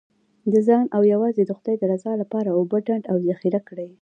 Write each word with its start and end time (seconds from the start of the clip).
د 0.51 0.53
ځان 0.67 0.85
او 0.95 1.01
یوازې 1.13 1.43
د 1.45 1.51
خدای 1.57 1.75
د 1.79 1.83
رضا 1.91 2.11
لپاره 2.21 2.49
اوبه 2.57 2.77
ډنډ 2.87 3.03
او 3.11 3.17
ذخیره 3.27 3.61
کړئ. 3.67 3.89